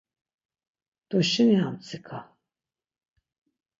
[1.09, 2.17] Duşini amtsika.